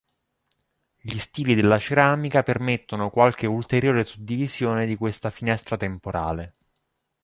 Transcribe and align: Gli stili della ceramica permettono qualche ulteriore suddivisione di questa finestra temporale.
Gli 0.99 1.19
stili 1.19 1.53
della 1.53 1.77
ceramica 1.77 2.41
permettono 2.41 3.11
qualche 3.11 3.45
ulteriore 3.45 4.03
suddivisione 4.03 4.87
di 4.87 4.95
questa 4.95 5.29
finestra 5.29 5.77
temporale. 5.77 6.55